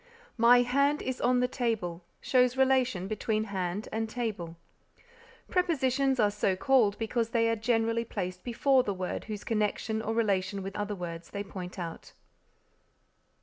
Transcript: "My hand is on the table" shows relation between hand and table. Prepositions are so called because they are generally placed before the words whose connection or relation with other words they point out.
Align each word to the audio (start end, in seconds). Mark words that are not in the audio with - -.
"My 0.39 0.61
hand 0.63 1.03
is 1.03 1.21
on 1.21 1.41
the 1.41 1.47
table" 1.47 2.03
shows 2.21 2.57
relation 2.57 3.07
between 3.07 3.43
hand 3.43 3.87
and 3.91 4.09
table. 4.09 4.55
Prepositions 5.47 6.19
are 6.19 6.31
so 6.31 6.55
called 6.55 6.97
because 6.97 7.29
they 7.29 7.47
are 7.49 7.55
generally 7.55 8.03
placed 8.03 8.43
before 8.43 8.81
the 8.81 8.95
words 8.95 9.27
whose 9.27 9.43
connection 9.43 10.01
or 10.01 10.15
relation 10.15 10.63
with 10.63 10.75
other 10.75 10.95
words 10.95 11.29
they 11.29 11.43
point 11.43 11.77
out. 11.77 12.13